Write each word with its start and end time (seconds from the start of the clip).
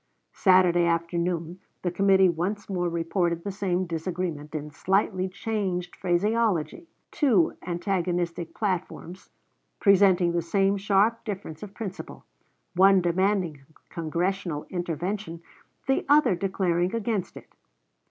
Saturday 0.33 0.87
afternoon 0.87 1.59
the 1.83 1.91
committee 1.91 2.27
once 2.27 2.67
more 2.67 2.89
reported 2.89 3.43
the 3.43 3.51
same 3.51 3.85
disagreement 3.85 4.55
in 4.55 4.71
slightly 4.71 5.29
changed 5.29 5.95
phraseology; 5.95 6.87
two 7.11 7.55
antagonistic 7.67 8.55
platforms, 8.55 9.29
presenting 9.79 10.31
the 10.31 10.41
same 10.41 10.75
sharp 10.75 11.23
difference 11.23 11.61
of 11.61 11.75
principle 11.75 12.25
one 12.73 12.99
demanding 12.99 13.61
Congressional 13.89 14.65
intervention, 14.71 15.39
the 15.85 16.03
other 16.09 16.33
declaring 16.33 16.95
against 16.95 17.37
it. 17.37 17.53